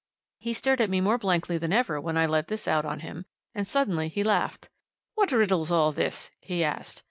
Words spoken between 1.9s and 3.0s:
when I let this out